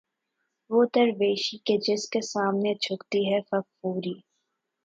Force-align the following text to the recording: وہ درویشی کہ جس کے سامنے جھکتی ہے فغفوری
وہ 0.69 0.83
درویشی 0.95 1.57
کہ 1.65 1.77
جس 1.77 2.07
کے 2.09 2.21
سامنے 2.23 2.73
جھکتی 2.81 3.25
ہے 3.25 3.39
فغفوری 3.51 4.13